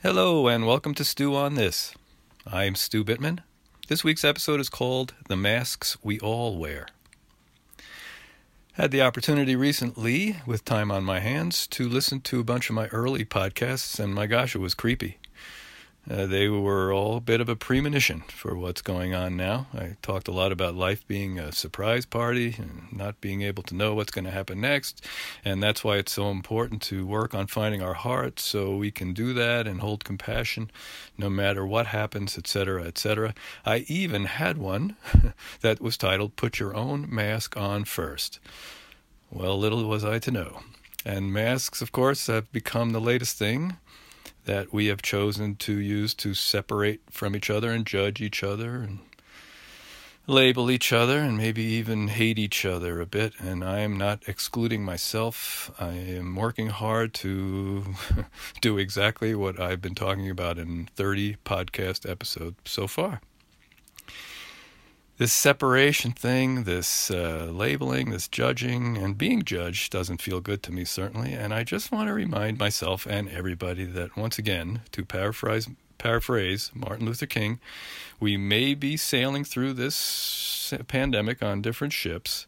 Hello, 0.00 0.46
and 0.46 0.64
welcome 0.64 0.94
to 0.94 1.02
Stew 1.04 1.34
on 1.34 1.54
This. 1.54 1.92
I'm 2.46 2.76
Stu 2.76 3.02
Bittman. 3.02 3.40
This 3.88 4.04
week's 4.04 4.24
episode 4.24 4.60
is 4.60 4.68
called 4.68 5.12
The 5.26 5.36
Masks 5.36 5.96
We 6.04 6.20
All 6.20 6.56
Wear. 6.56 6.86
Had 8.74 8.92
the 8.92 9.02
opportunity 9.02 9.56
recently, 9.56 10.36
with 10.46 10.64
time 10.64 10.92
on 10.92 11.02
my 11.02 11.18
hands, 11.18 11.66
to 11.66 11.88
listen 11.88 12.20
to 12.20 12.38
a 12.38 12.44
bunch 12.44 12.70
of 12.70 12.76
my 12.76 12.86
early 12.86 13.24
podcasts, 13.24 13.98
and 13.98 14.14
my 14.14 14.28
gosh, 14.28 14.54
it 14.54 14.60
was 14.60 14.72
creepy. 14.72 15.18
Uh, 16.10 16.24
they 16.26 16.48
were 16.48 16.90
all 16.90 17.18
a 17.18 17.20
bit 17.20 17.40
of 17.40 17.50
a 17.50 17.56
premonition 17.56 18.20
for 18.28 18.56
what's 18.56 18.80
going 18.80 19.14
on 19.14 19.36
now. 19.36 19.66
I 19.74 19.96
talked 20.00 20.26
a 20.26 20.32
lot 20.32 20.52
about 20.52 20.74
life 20.74 21.06
being 21.06 21.38
a 21.38 21.52
surprise 21.52 22.06
party 22.06 22.54
and 22.56 22.86
not 22.90 23.20
being 23.20 23.42
able 23.42 23.62
to 23.64 23.74
know 23.74 23.94
what's 23.94 24.10
going 24.10 24.24
to 24.24 24.30
happen 24.30 24.58
next. 24.58 25.04
And 25.44 25.62
that's 25.62 25.84
why 25.84 25.96
it's 25.96 26.12
so 26.12 26.30
important 26.30 26.80
to 26.82 27.06
work 27.06 27.34
on 27.34 27.46
finding 27.46 27.82
our 27.82 27.92
heart 27.92 28.40
so 28.40 28.76
we 28.76 28.90
can 28.90 29.12
do 29.12 29.34
that 29.34 29.66
and 29.66 29.80
hold 29.80 30.02
compassion 30.04 30.70
no 31.18 31.28
matter 31.28 31.66
what 31.66 31.88
happens, 31.88 32.38
etc., 32.38 32.84
etc. 32.84 33.34
I 33.66 33.84
even 33.88 34.24
had 34.24 34.56
one 34.56 34.96
that 35.60 35.80
was 35.80 35.98
titled 35.98 36.36
Put 36.36 36.58
Your 36.58 36.74
Own 36.74 37.06
Mask 37.12 37.54
On 37.56 37.84
First. 37.84 38.40
Well, 39.30 39.58
little 39.58 39.84
was 39.84 40.06
I 40.06 40.18
to 40.20 40.30
know. 40.30 40.60
And 41.04 41.34
masks, 41.34 41.82
of 41.82 41.92
course, 41.92 42.28
have 42.28 42.50
become 42.50 42.90
the 42.90 43.00
latest 43.00 43.36
thing 43.38 43.76
that 44.44 44.72
we 44.72 44.86
have 44.86 45.02
chosen 45.02 45.56
to 45.56 45.78
use 45.78 46.14
to 46.14 46.34
separate 46.34 47.00
from 47.10 47.36
each 47.36 47.50
other 47.50 47.70
and 47.70 47.86
judge 47.86 48.20
each 48.20 48.42
other 48.42 48.76
and 48.76 49.00
label 50.26 50.70
each 50.70 50.92
other 50.92 51.18
and 51.18 51.38
maybe 51.38 51.62
even 51.62 52.08
hate 52.08 52.38
each 52.38 52.64
other 52.64 53.00
a 53.00 53.06
bit. 53.06 53.32
And 53.38 53.64
I 53.64 53.80
am 53.80 53.96
not 53.96 54.22
excluding 54.26 54.84
myself. 54.84 55.70
I 55.80 55.92
am 55.92 56.36
working 56.36 56.68
hard 56.68 57.14
to 57.14 57.94
do 58.60 58.78
exactly 58.78 59.34
what 59.34 59.58
I've 59.58 59.80
been 59.80 59.94
talking 59.94 60.30
about 60.30 60.58
in 60.58 60.88
30 60.96 61.36
podcast 61.44 62.08
episodes 62.08 62.56
so 62.64 62.86
far 62.86 63.20
this 65.18 65.32
separation 65.32 66.12
thing, 66.12 66.62
this 66.62 67.10
uh, 67.10 67.50
labeling, 67.52 68.10
this 68.10 68.28
judging, 68.28 68.96
and 68.96 69.18
being 69.18 69.42
judged 69.42 69.90
doesn't 69.90 70.22
feel 70.22 70.40
good 70.40 70.62
to 70.62 70.72
me, 70.72 70.84
certainly. 70.84 71.32
And 71.32 71.52
I 71.52 71.64
just 71.64 71.90
want 71.90 72.06
to 72.06 72.14
remind 72.14 72.58
myself 72.58 73.04
and 73.04 73.28
everybody 73.28 73.84
that, 73.84 74.16
once 74.16 74.38
again, 74.38 74.82
to 74.92 75.04
paraphrase, 75.04 75.68
paraphrase 75.98 76.70
Martin 76.72 77.04
Luther 77.04 77.26
King, 77.26 77.58
we 78.20 78.36
may 78.36 78.74
be 78.74 78.96
sailing 78.96 79.42
through 79.42 79.72
this 79.72 80.72
pandemic 80.86 81.42
on 81.42 81.62
different 81.62 81.92
ships, 81.92 82.46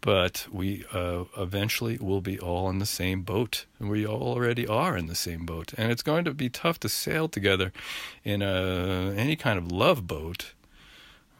but 0.00 0.46
we 0.50 0.86
uh, 0.94 1.24
eventually 1.36 1.98
will 1.98 2.22
be 2.22 2.38
all 2.38 2.70
in 2.70 2.78
the 2.78 2.86
same 2.86 3.20
boat. 3.20 3.66
And 3.78 3.90
we 3.90 4.06
already 4.06 4.66
are 4.66 4.96
in 4.96 5.06
the 5.06 5.14
same 5.14 5.44
boat. 5.44 5.74
And 5.76 5.92
it's 5.92 6.02
going 6.02 6.24
to 6.24 6.32
be 6.32 6.48
tough 6.48 6.80
to 6.80 6.88
sail 6.88 7.28
together 7.28 7.74
in 8.24 8.40
a, 8.40 9.12
any 9.14 9.36
kind 9.36 9.58
of 9.58 9.70
love 9.70 10.06
boat 10.06 10.54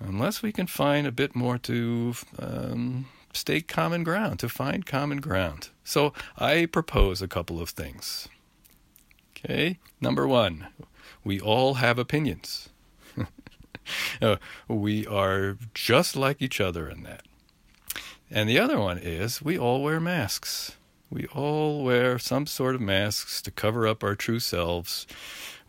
unless 0.07 0.43
we 0.43 0.53
can 0.53 0.67
find 0.67 1.07
a 1.07 1.13
bit 1.13 1.35
more 1.35 1.59
to 1.59 2.15
um, 2.39 3.07
stake 3.33 3.69
common 3.69 4.05
ground, 4.05 4.39
to 4.41 4.49
find 4.49 4.87
common 4.87 5.21
ground. 5.21 5.71
So 5.85 6.13
I 6.39 6.67
propose 6.67 7.23
a 7.23 7.29
couple 7.29 7.61
of 7.61 7.71
things. 7.71 8.29
Okay, 9.31 9.79
number 10.01 10.29
one, 10.29 10.69
we 11.25 11.41
all 11.41 11.75
have 11.75 11.99
opinions. 11.99 12.69
uh, 14.23 14.37
we 14.69 15.07
are 15.07 15.57
just 15.75 16.17
like 16.17 16.41
each 16.41 16.61
other 16.61 16.89
in 16.89 17.03
that. 17.03 17.23
And 18.31 18.49
the 18.49 18.59
other 18.59 18.79
one 18.79 18.99
is 18.99 19.43
we 19.43 19.59
all 19.59 19.83
wear 19.83 20.01
masks. 20.01 20.77
We 21.11 21.27
all 21.27 21.85
wear 21.85 22.19
some 22.19 22.47
sort 22.47 22.75
of 22.75 22.81
masks 22.81 23.43
to 23.43 23.51
cover 23.51 23.87
up 23.87 24.03
our 24.03 24.15
true 24.15 24.41
selves. 24.41 25.07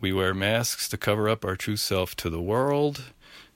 We 0.03 0.11
wear 0.11 0.33
masks 0.33 0.89
to 0.89 0.97
cover 0.97 1.29
up 1.29 1.45
our 1.45 1.55
true 1.55 1.77
self 1.77 2.13
to 2.17 2.29
the 2.29 2.41
world 2.41 3.13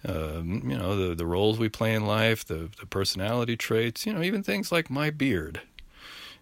um, 0.07 0.61
you 0.65 0.77
know, 0.77 0.95
the, 0.95 1.13
the 1.13 1.25
roles 1.25 1.59
we 1.59 1.67
play 1.67 1.93
in 1.93 2.05
life, 2.05 2.45
the, 2.45 2.69
the 2.79 2.85
personality 2.85 3.57
traits, 3.57 4.05
you 4.05 4.13
know, 4.13 4.21
even 4.21 4.43
things 4.43 4.71
like 4.71 4.89
my 4.89 5.09
beard 5.09 5.61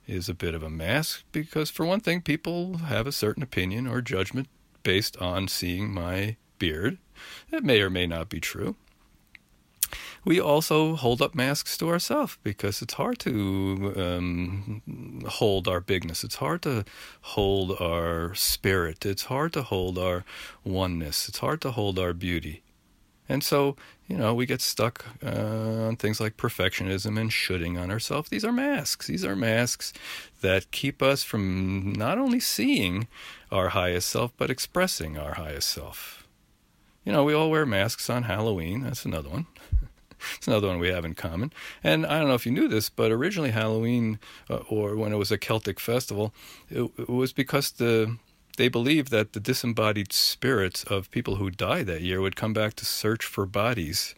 is 0.08 0.30
a 0.30 0.36
bit 0.36 0.54
of 0.54 0.62
a 0.62 0.70
mask 0.70 1.24
because, 1.32 1.72
for 1.72 1.86
one 1.88 2.00
thing, 2.02 2.22
people 2.22 2.78
have 2.78 3.08
a 3.08 3.12
certain 3.12 3.42
opinion 3.42 3.88
or 3.88 4.02
judgment 4.02 4.48
based 4.84 5.18
on 5.18 5.48
seeing 5.48 5.92
my 5.92 6.36
beard. 6.60 7.00
That 7.50 7.64
may 7.64 7.82
or 7.82 7.90
may 7.90 8.06
not 8.06 8.30
be 8.30 8.40
true. 8.40 8.76
We 10.26 10.42
also 10.42 10.96
hold 10.96 11.22
up 11.22 11.36
masks 11.36 11.78
to 11.78 11.88
ourselves 11.88 12.40
because 12.42 12.82
it's 12.82 12.96
hard 12.96 13.20
to 13.20 13.94
um, 13.96 15.22
hold 15.28 15.68
our 15.68 15.80
bigness. 15.80 16.24
It's 16.24 16.38
hard 16.38 16.64
to 16.64 16.84
hold 17.22 17.80
our 17.80 18.34
spirit. 18.34 19.06
It's 19.06 19.26
hard 19.26 19.54
to 19.54 19.62
hold 19.62 20.00
our 20.00 20.26
oneness. 20.64 21.30
It's 21.30 21.38
hard 21.38 21.62
to 21.62 21.72
hold 21.72 22.00
our 22.00 22.12
beauty. 22.12 22.64
And 23.30 23.44
so, 23.44 23.76
you 24.08 24.18
know, 24.18 24.34
we 24.34 24.48
get 24.48 24.62
stuck 24.62 25.06
uh, 25.24 25.88
on 25.88 25.96
things 25.96 26.20
like 26.20 26.38
perfectionism 26.38 27.20
and 27.20 27.32
shooting 27.32 27.78
on 27.78 27.92
ourselves. 27.92 28.30
These 28.30 28.46
are 28.46 28.52
masks. 28.52 29.06
These 29.08 29.26
are 29.26 29.36
masks 29.36 29.94
that 30.42 30.72
keep 30.72 31.04
us 31.04 31.24
from 31.24 31.94
not 31.94 32.18
only 32.18 32.40
seeing 32.40 33.08
our 33.52 33.70
highest 33.70 34.10
self, 34.10 34.32
but 34.38 34.50
expressing 34.50 35.18
our 35.20 35.36
highest 35.36 35.70
self. 35.70 36.28
You 37.04 37.12
know, 37.12 37.24
we 37.24 37.34
all 37.34 37.52
wear 37.52 37.66
masks 37.66 38.10
on 38.10 38.24
Halloween. 38.24 38.82
That's 38.82 39.06
another 39.06 39.30
one. 39.30 39.46
it's 40.38 40.48
another 40.48 40.68
one 40.68 40.80
we 40.80 40.90
have 40.90 41.06
in 41.06 41.14
common. 41.14 41.52
And 41.84 42.06
I 42.06 42.20
don't 42.20 42.28
know 42.28 42.36
if 42.36 42.46
you 42.46 42.52
knew 42.52 42.68
this, 42.68 42.90
but 42.90 43.12
originally 43.12 43.52
Halloween, 43.52 44.20
uh, 44.50 44.60
or 44.70 44.96
when 44.96 45.14
it 45.14 45.18
was 45.18 45.32
a 45.32 45.38
Celtic 45.38 45.80
festival, 45.80 46.34
it, 46.70 46.90
it 46.98 47.10
was 47.10 47.34
because 47.34 47.72
the 47.72 48.18
they 48.58 48.68
believed 48.68 49.12
that 49.12 49.34
the 49.34 49.40
disembodied 49.40 50.14
spirits 50.14 50.84
of 50.86 51.12
people 51.12 51.36
who 51.36 51.50
died 51.50 51.88
that 51.88 52.02
year 52.02 52.22
would 52.22 52.36
come 52.36 52.54
back 52.54 52.74
to 52.76 52.86
search 52.86 53.26
for 53.26 53.46
bodies 53.46 54.16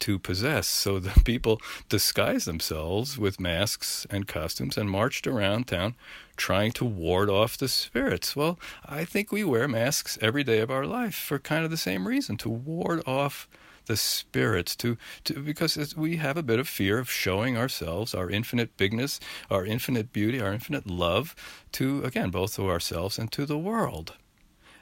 to 0.00 0.18
possess. 0.18 0.66
So 0.66 0.98
the 0.98 1.20
people 1.24 1.60
disguised 1.88 2.46
themselves 2.46 3.18
with 3.18 3.40
masks 3.40 4.06
and 4.10 4.28
costumes 4.28 4.76
and 4.76 4.90
marched 4.90 5.26
around 5.26 5.66
town 5.66 5.94
trying 6.36 6.72
to 6.72 6.84
ward 6.84 7.28
off 7.28 7.58
the 7.58 7.68
spirits. 7.68 8.34
Well, 8.34 8.58
I 8.86 9.04
think 9.04 9.30
we 9.30 9.44
wear 9.44 9.68
masks 9.68 10.18
every 10.22 10.44
day 10.44 10.60
of 10.60 10.70
our 10.70 10.86
life 10.86 11.14
for 11.14 11.38
kind 11.38 11.64
of 11.64 11.70
the 11.70 11.76
same 11.76 12.08
reason 12.08 12.36
to 12.38 12.48
ward 12.48 13.02
off 13.06 13.48
the 13.90 13.96
spirits 13.96 14.76
to, 14.76 14.96
to 15.24 15.40
because 15.42 15.96
we 15.96 16.16
have 16.18 16.36
a 16.36 16.44
bit 16.44 16.60
of 16.60 16.68
fear 16.68 17.00
of 17.00 17.10
showing 17.10 17.58
ourselves 17.58 18.14
our 18.14 18.30
infinite 18.30 18.76
bigness 18.76 19.18
our 19.50 19.66
infinite 19.66 20.12
beauty 20.12 20.40
our 20.40 20.52
infinite 20.52 20.86
love 20.86 21.34
to 21.72 22.00
again 22.04 22.30
both 22.30 22.54
to 22.54 22.70
ourselves 22.70 23.18
and 23.18 23.32
to 23.32 23.44
the 23.44 23.58
world. 23.58 24.14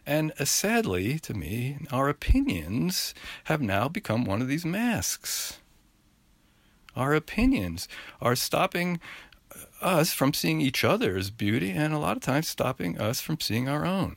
And 0.06 0.32
uh, 0.38 0.44
sadly 0.44 1.18
to 1.20 1.32
me 1.32 1.78
our 1.90 2.10
opinions 2.10 3.14
have 3.44 3.62
now 3.62 3.88
become 3.88 4.26
one 4.26 4.42
of 4.42 4.48
these 4.48 4.66
masks. 4.66 5.58
Our 6.94 7.14
opinions 7.14 7.88
are 8.20 8.36
stopping 8.36 9.00
uh, 9.50 9.84
us 9.84 10.12
from 10.12 10.34
seeing 10.34 10.60
each 10.60 10.84
other's 10.84 11.30
beauty 11.30 11.70
and 11.70 11.94
a 11.94 11.98
lot 11.98 12.18
of 12.18 12.22
times 12.22 12.48
stopping 12.48 12.98
us 12.98 13.22
from 13.22 13.40
seeing 13.40 13.70
our 13.70 13.86
own 13.86 14.16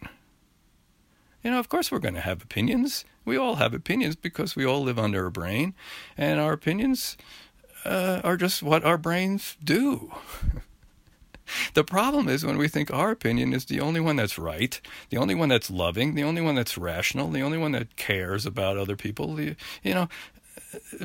you 1.44 1.52
know, 1.52 1.60
of 1.60 1.70
course 1.70 1.92
we're 1.92 2.00
going 2.00 2.16
to 2.16 2.22
have 2.22 2.42
opinions. 2.42 3.06
We 3.26 3.38
all 3.38 3.56
have 3.56 3.74
opinions 3.74 4.16
because 4.16 4.56
we 4.56 4.66
all 4.66 4.82
live 4.84 5.00
under 5.00 5.26
a 5.26 5.32
brain, 5.32 5.74
and 6.18 6.40
our 6.40 6.54
opinions 6.54 7.18
uh, 7.86 8.22
are 8.24 8.38
just 8.38 8.64
what 8.64 8.84
our 8.84 8.98
brains 8.98 9.58
do. 9.64 10.12
the 11.74 11.84
problem 11.84 12.28
is 12.28 12.46
when 12.46 12.58
we 12.58 12.68
think 12.68 12.92
our 12.92 13.12
opinion 13.12 13.54
is 13.54 13.66
the 13.66 13.80
only 13.80 14.00
one 14.00 14.16
that's 14.16 14.38
right, 14.38 14.80
the 15.10 15.18
only 15.18 15.36
one 15.36 15.50
that's 15.50 15.70
loving, 15.70 16.16
the 16.16 16.24
only 16.24 16.42
one 16.42 16.56
that's 16.56 16.78
rational, 16.78 17.30
the 17.30 17.42
only 17.42 17.58
one 17.58 17.72
that 17.72 17.96
cares 17.96 18.46
about 18.46 18.78
other 18.78 18.96
people. 18.96 19.40
You 19.40 19.56
know, 19.84 20.10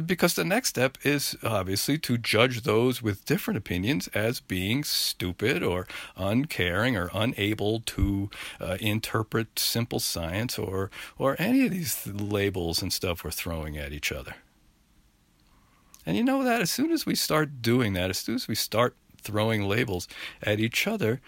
because 0.04 0.34
the 0.34 0.44
next 0.44 0.70
step 0.70 0.98
is 1.02 1.36
obviously 1.42 1.98
to 1.98 2.18
judge 2.18 2.62
those 2.62 3.02
with 3.02 3.24
different 3.24 3.58
opinions 3.58 4.08
as 4.08 4.40
being 4.40 4.84
stupid 4.84 5.62
or 5.62 5.86
uncaring 6.16 6.96
or 6.96 7.10
unable 7.14 7.80
to 7.80 8.30
uh, 8.60 8.76
interpret 8.80 9.58
simple 9.58 10.00
science 10.00 10.58
or 10.58 10.90
or 11.18 11.36
any 11.38 11.64
of 11.64 11.72
these 11.72 12.06
labels 12.06 12.82
and 12.82 12.92
stuff 12.92 13.24
we're 13.24 13.30
throwing 13.30 13.76
at 13.76 13.92
each 13.92 14.12
other. 14.12 14.36
And 16.04 16.16
you 16.16 16.22
know 16.22 16.44
that 16.44 16.62
as 16.62 16.70
soon 16.70 16.92
as 16.92 17.04
we 17.04 17.14
start 17.16 17.62
doing 17.62 17.94
that, 17.94 18.10
as 18.10 18.18
soon 18.18 18.36
as 18.36 18.46
we 18.46 18.54
start 18.54 18.96
throwing 19.20 19.64
labels 19.64 20.06
at 20.42 20.60
each 20.60 20.86
other, 20.86 21.20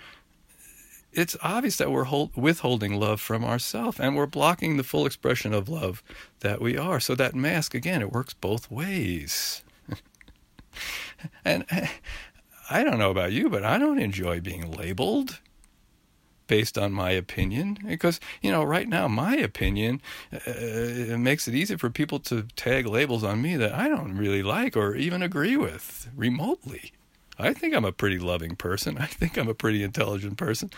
it's 1.13 1.37
obvious 1.43 1.77
that 1.77 1.91
we're 1.91 2.05
hold, 2.05 2.37
withholding 2.37 2.99
love 2.99 3.21
from 3.21 3.45
ourselves 3.45 3.99
and 3.99 4.17
we're 4.17 4.27
blocking 4.27 4.77
the 4.77 4.85
full 4.85 5.07
expression 5.07 5.55
of 5.55 5.69
love 5.69 6.03
that 6.41 6.61
we 6.61 6.77
are. 6.77 7.01
So 7.01 7.15
that 7.15 7.35
mask, 7.35 7.75
again, 7.75 8.03
it 8.03 8.13
works 8.13 8.35
both 8.35 8.71
ways. 8.71 9.63
and 11.45 11.65
I 12.71 12.85
don't 12.85 12.99
know 12.99 13.11
about 13.11 13.33
you, 13.33 13.49
but 13.49 13.65
I 13.65 13.79
don't 13.79 13.99
enjoy 13.99 14.41
being 14.41 14.71
labeled 14.71 15.41
based 16.47 16.79
on 16.79 16.93
my 16.93 17.11
opinion 17.11 17.79
because 17.87 18.19
you 18.41 18.51
know 18.51 18.65
right 18.65 18.89
now 18.89 19.07
my 19.07 19.37
opinion 19.37 20.01
uh, 20.33 20.39
it 20.47 21.19
makes 21.19 21.47
it 21.47 21.55
easy 21.55 21.77
for 21.77 21.91
people 21.91 22.19
to 22.19 22.45
tag 22.57 22.87
labels 22.87 23.23
on 23.23 23.43
me 23.43 23.55
that 23.55 23.75
I 23.75 23.87
don't 23.87 24.17
really 24.17 24.43
like 24.43 24.75
or 24.75 24.97
even 24.97 25.23
agree 25.23 25.59
with 25.59 26.09
remotely 26.17 26.93
I 27.39 27.53
think 27.53 27.75
I'm 27.75 27.85
a 27.85 27.93
pretty 27.93 28.19
loving 28.19 28.57
person. 28.57 28.99
I 29.01 29.07
think 29.07 29.37
I'm 29.37 29.49
a 29.49 29.55
pretty 29.55 29.83
intelligent 29.83 30.37
person. 30.37 30.71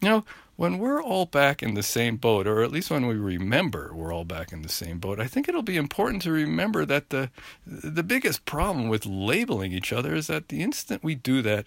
You 0.00 0.08
know, 0.08 0.24
when 0.56 0.78
we're 0.78 1.02
all 1.02 1.26
back 1.26 1.62
in 1.62 1.74
the 1.74 1.82
same 1.82 2.16
boat, 2.16 2.46
or 2.46 2.62
at 2.62 2.70
least 2.70 2.90
when 2.90 3.06
we 3.06 3.14
remember 3.14 3.92
we're 3.92 4.12
all 4.12 4.24
back 4.24 4.52
in 4.52 4.62
the 4.62 4.68
same 4.68 4.98
boat, 4.98 5.18
I 5.18 5.26
think 5.26 5.48
it'll 5.48 5.62
be 5.62 5.76
important 5.76 6.22
to 6.22 6.30
remember 6.32 6.84
that 6.84 7.10
the 7.10 7.30
the 7.66 8.02
biggest 8.02 8.44
problem 8.44 8.88
with 8.88 9.06
labeling 9.06 9.72
each 9.72 9.92
other 9.92 10.14
is 10.14 10.26
that 10.28 10.48
the 10.48 10.62
instant 10.62 11.02
we 11.02 11.14
do 11.14 11.42
that, 11.42 11.66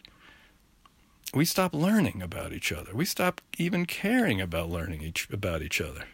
we 1.33 1.45
stop 1.45 1.73
learning 1.73 2.21
about 2.21 2.53
each 2.53 2.71
other. 2.71 2.93
We 2.93 3.05
stop 3.05 3.41
even 3.57 3.85
caring 3.85 4.39
about 4.39 4.69
learning 4.69 5.01
each 5.01 5.29
about 5.31 5.61
each 5.61 5.81
other. 5.81 6.05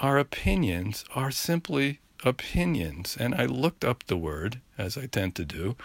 Our 0.00 0.18
opinions 0.18 1.04
are 1.14 1.30
simply 1.30 2.00
opinions, 2.22 3.16
and 3.18 3.34
I 3.34 3.46
looked 3.46 3.84
up 3.84 4.04
the 4.04 4.16
word 4.16 4.60
as 4.78 4.96
I 4.96 5.06
tend 5.06 5.34
to 5.36 5.44
do 5.44 5.76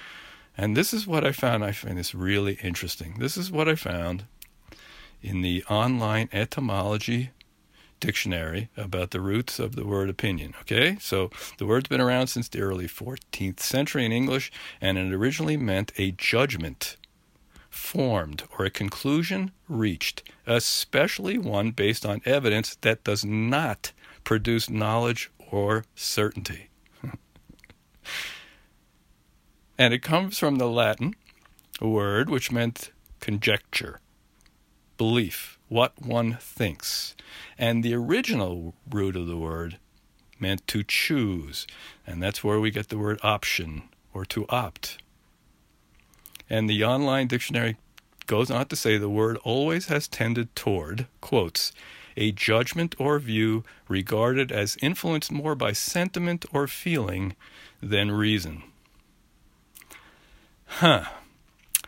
and 0.57 0.75
this 0.75 0.93
is 0.93 1.05
what 1.05 1.23
I 1.23 1.31
found. 1.31 1.63
I 1.63 1.71
find 1.71 1.97
this 1.97 2.15
really 2.15 2.57
interesting. 2.63 3.17
This 3.19 3.37
is 3.37 3.51
what 3.51 3.69
I 3.69 3.75
found 3.75 4.25
in 5.21 5.41
the 5.41 5.63
online 5.65 6.29
etymology 6.33 7.29
dictionary 7.99 8.69
about 8.75 9.11
the 9.11 9.21
roots 9.21 9.59
of 9.59 9.75
the 9.75 9.85
word 9.85 10.09
opinion. 10.09 10.55
Okay, 10.61 10.97
so 10.99 11.29
the 11.57 11.65
word's 11.65 11.89
been 11.89 12.01
around 12.01 12.27
since 12.27 12.49
the 12.49 12.61
early 12.61 12.87
14th 12.87 13.59
century 13.59 14.05
in 14.05 14.11
English, 14.11 14.51
and 14.81 14.97
it 14.97 15.13
originally 15.13 15.57
meant 15.57 15.91
a 15.97 16.11
judgment 16.11 16.97
formed 17.69 18.43
or 18.57 18.65
a 18.65 18.71
conclusion 18.71 19.51
reached, 19.67 20.23
especially 20.47 21.37
one 21.37 21.69
based 21.69 22.05
on 22.05 22.21
evidence 22.25 22.75
that 22.81 23.03
does 23.03 23.23
not 23.23 23.91
produce 24.23 24.69
knowledge 24.69 25.29
or 25.51 25.85
certainty. 25.95 26.69
And 29.79 29.93
it 29.93 30.01
comes 30.01 30.39
from 30.39 30.55
the 30.55 30.67
Latin 30.67 31.13
word 31.79 32.31
which 32.31 32.51
meant 32.51 32.89
conjecture, 33.19 33.99
belief, 34.97 35.59
what 35.67 36.01
one 36.01 36.37
thinks. 36.41 37.15
And 37.59 37.83
the 37.83 37.93
original 37.93 38.73
root 38.89 39.15
of 39.15 39.27
the 39.27 39.37
word 39.37 39.77
meant 40.39 40.65
to 40.67 40.83
choose. 40.83 41.67
And 42.05 42.21
that's 42.21 42.43
where 42.43 42.59
we 42.59 42.71
get 42.71 42.89
the 42.89 42.97
word 42.97 43.19
option 43.21 43.83
or 44.13 44.25
to 44.25 44.45
opt. 44.49 44.97
And 46.49 46.69
the 46.69 46.83
online 46.83 47.27
dictionary 47.27 47.77
goes 48.25 48.49
on 48.49 48.67
to 48.67 48.75
say 48.75 48.97
the 48.97 49.09
word 49.09 49.37
always 49.43 49.87
has 49.87 50.07
tended 50.07 50.55
toward, 50.55 51.07
quotes, 51.21 51.71
a 52.17 52.31
judgment 52.31 52.95
or 52.99 53.19
view 53.19 53.63
regarded 53.87 54.51
as 54.51 54.77
influenced 54.81 55.31
more 55.31 55.55
by 55.55 55.71
sentiment 55.71 56.45
or 56.51 56.67
feeling 56.67 57.35
than 57.81 58.11
reason 58.11 58.63
huh, 60.67 61.05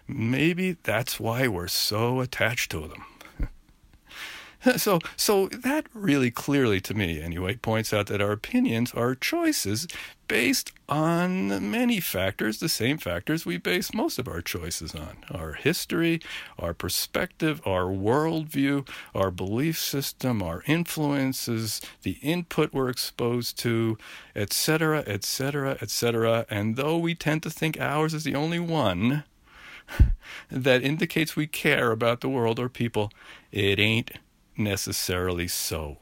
maybe 0.08 0.78
that's 0.84 1.20
why 1.20 1.48
we're 1.48 1.68
so 1.68 2.22
attached 2.22 2.72
to 2.72 2.88
them. 2.88 3.06
so 4.78 5.00
so 5.16 5.48
that 5.48 5.86
really 5.94 6.32
clearly 6.32 6.82
to 6.82 6.94
me 6.94 7.22
anyway 7.22 7.56
points 7.56 7.94
out 7.94 8.08
that 8.08 8.22
our 8.22 8.32
opinions 8.32 8.94
are 8.94 9.16
choices 9.16 9.88
based 10.28 10.72
on 10.88 11.72
many 11.72 12.00
factors 12.00 12.60
the 12.60 12.70
same 12.70 12.98
factors 12.98 13.46
we 13.46 13.58
base 13.58 13.94
most 13.94 14.20
of 14.20 14.28
our 14.28 14.42
choices 14.42 14.94
on. 14.94 15.18
Our 15.32 15.54
history 15.54 16.20
our 16.58 16.74
perspective 16.74 17.62
our 17.66 17.86
worldview 17.86 18.88
our 19.16 19.32
belief 19.32 19.80
system 19.80 20.44
our 20.44 20.64
influences 20.66 21.82
the 22.04 22.18
input 22.22 22.74
we're 22.74 22.90
exposed 22.90 23.58
to 23.60 23.98
etc 24.36 25.04
etc 25.08 25.78
etc 25.82 26.46
and 26.50 26.76
though 26.76 26.98
we 26.98 27.16
tend 27.16 27.44
to 27.44 27.50
think 27.50 27.80
ours 27.80 28.14
is 28.14 28.24
the 28.26 28.36
only 28.36 28.60
one 28.60 29.24
that 30.52 30.84
indicates 30.84 31.36
we 31.36 31.48
care 31.48 31.92
about 31.92 32.22
the 32.22 32.30
world 32.30 32.60
or 32.60 32.70
people 32.70 33.12
it 33.52 33.80
ain't 33.80 34.12
necessarily 34.60 35.48
so. 35.48 35.98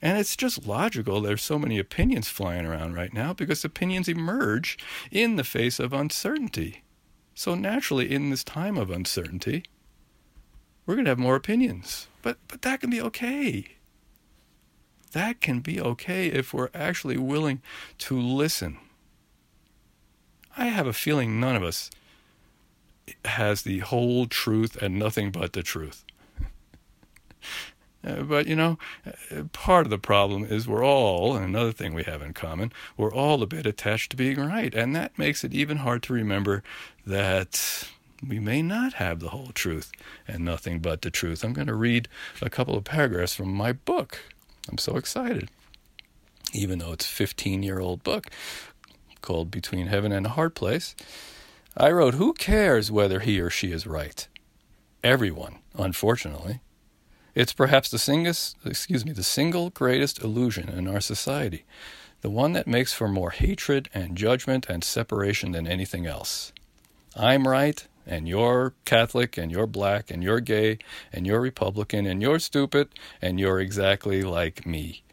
And 0.00 0.18
it's 0.18 0.36
just 0.36 0.66
logical 0.66 1.20
there's 1.20 1.42
so 1.42 1.58
many 1.58 1.78
opinions 1.78 2.28
flying 2.28 2.66
around 2.66 2.94
right 2.94 3.12
now 3.12 3.32
because 3.32 3.64
opinions 3.64 4.08
emerge 4.08 4.78
in 5.10 5.36
the 5.36 5.44
face 5.44 5.80
of 5.80 5.92
uncertainty. 5.92 6.82
So 7.34 7.54
naturally 7.54 8.12
in 8.12 8.30
this 8.30 8.44
time 8.44 8.76
of 8.76 8.90
uncertainty, 8.90 9.64
we're 10.86 10.94
going 10.94 11.04
to 11.04 11.10
have 11.10 11.18
more 11.18 11.36
opinions. 11.36 12.08
But 12.22 12.38
but 12.48 12.62
that 12.62 12.80
can 12.80 12.90
be 12.90 13.00
okay. 13.00 13.76
That 15.12 15.40
can 15.40 15.60
be 15.60 15.80
okay 15.80 16.26
if 16.26 16.52
we're 16.52 16.70
actually 16.74 17.16
willing 17.16 17.62
to 17.98 18.18
listen. 18.18 18.78
I 20.56 20.66
have 20.66 20.86
a 20.86 20.92
feeling 20.92 21.38
none 21.38 21.56
of 21.56 21.62
us 21.62 21.90
has 23.24 23.62
the 23.62 23.78
whole 23.78 24.26
truth 24.26 24.76
and 24.76 24.98
nothing 24.98 25.30
but 25.30 25.52
the 25.52 25.62
truth. 25.62 26.04
Uh, 28.04 28.22
but 28.22 28.46
you 28.46 28.54
know, 28.54 28.78
uh, 29.06 29.42
part 29.52 29.86
of 29.86 29.90
the 29.90 29.98
problem 29.98 30.44
is 30.44 30.68
we're 30.68 30.84
all, 30.84 31.36
another 31.36 31.72
thing 31.72 31.94
we 31.94 32.04
have 32.04 32.22
in 32.22 32.32
common, 32.32 32.72
we're 32.96 33.12
all 33.12 33.42
a 33.42 33.46
bit 33.46 33.66
attached 33.66 34.10
to 34.10 34.16
being 34.16 34.38
right. 34.38 34.74
And 34.74 34.94
that 34.94 35.18
makes 35.18 35.42
it 35.42 35.52
even 35.52 35.78
hard 35.78 36.02
to 36.04 36.12
remember 36.12 36.62
that 37.04 37.88
we 38.26 38.38
may 38.38 38.62
not 38.62 38.94
have 38.94 39.20
the 39.20 39.30
whole 39.30 39.50
truth 39.52 39.92
and 40.26 40.44
nothing 40.44 40.80
but 40.80 41.02
the 41.02 41.10
truth. 41.10 41.44
I'm 41.44 41.52
going 41.52 41.66
to 41.66 41.74
read 41.74 42.08
a 42.40 42.50
couple 42.50 42.76
of 42.76 42.84
paragraphs 42.84 43.34
from 43.34 43.52
my 43.52 43.72
book. 43.72 44.20
I'm 44.68 44.78
so 44.78 44.96
excited. 44.96 45.48
Even 46.52 46.78
though 46.78 46.92
it's 46.92 47.04
a 47.04 47.08
15 47.08 47.62
year 47.62 47.78
old 47.78 48.02
book 48.02 48.28
called 49.20 49.50
Between 49.50 49.88
Heaven 49.88 50.12
and 50.12 50.26
a 50.26 50.30
Hard 50.30 50.54
Place, 50.54 50.94
I 51.76 51.90
wrote, 51.90 52.14
Who 52.14 52.32
cares 52.32 52.90
whether 52.90 53.20
he 53.20 53.40
or 53.40 53.50
she 53.50 53.72
is 53.72 53.86
right? 53.86 54.26
Everyone, 55.04 55.58
unfortunately. 55.76 56.60
It's 57.38 57.52
perhaps 57.52 57.88
the 57.88 58.00
singest, 58.00 58.56
excuse 58.64 59.06
me, 59.06 59.12
the 59.12 59.22
single 59.22 59.70
greatest 59.70 60.24
illusion 60.24 60.68
in 60.68 60.88
our 60.88 61.00
society, 61.00 61.66
the 62.20 62.30
one 62.30 62.52
that 62.54 62.66
makes 62.66 62.92
for 62.92 63.06
more 63.06 63.30
hatred 63.30 63.88
and 63.94 64.16
judgment 64.16 64.66
and 64.68 64.82
separation 64.82 65.52
than 65.52 65.64
anything 65.64 66.04
else. 66.04 66.52
I'm 67.14 67.46
right, 67.46 67.86
and 68.04 68.26
you're 68.26 68.74
Catholic, 68.84 69.38
and 69.38 69.52
you're 69.52 69.68
black, 69.68 70.10
and 70.10 70.20
you're 70.20 70.40
gay, 70.40 70.78
and 71.12 71.28
you're 71.28 71.40
Republican, 71.40 72.06
and 72.06 72.20
you're 72.20 72.40
stupid, 72.40 72.88
and 73.22 73.38
you're 73.38 73.60
exactly 73.60 74.24
like 74.24 74.66
me. 74.66 75.04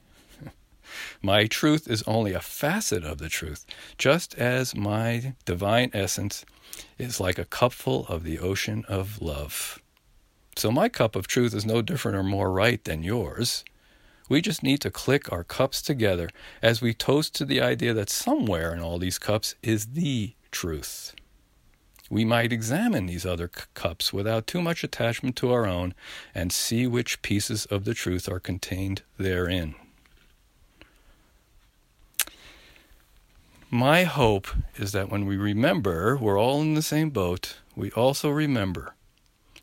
my 1.22 1.46
truth 1.46 1.88
is 1.88 2.02
only 2.08 2.34
a 2.34 2.42
facet 2.42 3.04
of 3.04 3.20
the 3.20 3.30
truth, 3.30 3.68
just 4.00 4.34
as 4.34 4.76
my 4.76 5.36
divine 5.46 5.92
essence 5.94 6.44
is 6.98 7.20
like 7.20 7.38
a 7.38 7.46
cupful 7.46 8.08
of 8.10 8.24
the 8.24 8.40
ocean 8.40 8.84
of 8.88 9.22
love. 9.22 9.80
So 10.58 10.72
my 10.72 10.88
cup 10.88 11.16
of 11.16 11.28
truth 11.28 11.54
is 11.54 11.66
no 11.66 11.82
different 11.82 12.18
or 12.18 12.24
more 12.24 12.52
right 12.52 12.84
than 12.84 13.04
yours. 13.04 13.66
We 14.30 14.42
just 14.42 14.64
need 14.64 14.80
to 14.82 14.90
click 14.90 15.32
our 15.32 15.44
cups 15.44 15.82
together 15.82 16.30
as 16.62 16.82
we 16.82 16.94
toast 16.94 17.36
to 17.36 17.46
the 17.46 17.62
idea 17.62 17.94
that 17.94 18.10
somewhere 18.10 18.74
in 18.74 18.80
all 18.80 18.98
these 18.98 19.20
cups 19.20 19.56
is 19.62 19.88
the 19.88 20.34
truth. 20.52 21.14
We 22.10 22.24
might 22.24 22.54
examine 22.54 23.06
these 23.06 23.26
other 23.26 23.52
c- 23.54 23.64
cups 23.74 24.14
without 24.14 24.48
too 24.48 24.62
much 24.62 24.84
attachment 24.84 25.36
to 25.38 25.52
our 25.52 25.66
own 25.66 25.94
and 26.34 26.52
see 26.52 26.88
which 26.88 27.22
pieces 27.22 27.66
of 27.66 27.84
the 27.84 27.94
truth 27.94 28.30
are 28.30 28.40
contained 28.40 29.02
therein. 29.18 29.76
My 33.70 34.04
hope 34.06 34.48
is 34.78 34.92
that 34.94 35.10
when 35.10 35.26
we 35.26 35.36
remember 35.36 36.16
we're 36.16 36.40
all 36.40 36.62
in 36.62 36.76
the 36.76 36.82
same 36.82 37.10
boat, 37.10 37.58
we 37.76 37.92
also 37.92 38.30
remember 38.30 38.95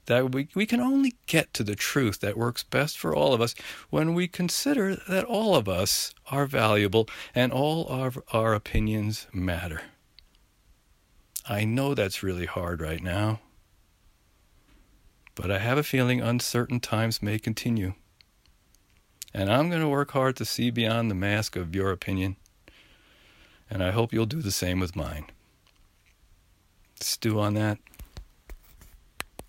that 0.06 0.32
we, 0.32 0.48
we 0.54 0.66
can 0.66 0.80
only 0.80 1.14
get 1.26 1.54
to 1.54 1.62
the 1.62 1.76
truth 1.76 2.20
that 2.20 2.36
works 2.36 2.64
best 2.64 2.98
for 2.98 3.14
all 3.14 3.32
of 3.32 3.40
us 3.40 3.54
when 3.90 4.14
we 4.14 4.26
consider 4.26 4.96
that 5.08 5.24
all 5.24 5.54
of 5.54 5.68
us 5.68 6.12
are 6.30 6.46
valuable 6.46 7.08
and 7.34 7.52
all 7.52 7.86
of 7.88 8.18
our 8.32 8.54
opinions 8.54 9.26
matter. 9.32 9.82
I 11.48 11.64
know 11.64 11.94
that's 11.94 12.22
really 12.22 12.46
hard 12.46 12.80
right 12.80 13.02
now, 13.02 13.40
but 15.34 15.50
I 15.50 15.58
have 15.58 15.78
a 15.78 15.82
feeling 15.82 16.20
uncertain 16.20 16.80
times 16.80 17.22
may 17.22 17.38
continue. 17.38 17.94
And 19.34 19.50
I'm 19.50 19.70
going 19.70 19.82
to 19.82 19.88
work 19.88 20.10
hard 20.10 20.36
to 20.36 20.44
see 20.44 20.70
beyond 20.70 21.10
the 21.10 21.14
mask 21.14 21.56
of 21.56 21.74
your 21.74 21.90
opinion, 21.90 22.36
and 23.70 23.82
I 23.82 23.90
hope 23.90 24.12
you'll 24.12 24.26
do 24.26 24.42
the 24.42 24.50
same 24.50 24.78
with 24.78 24.94
mine. 24.94 25.24
Stew 27.00 27.40
on 27.40 27.54
that. 27.54 27.78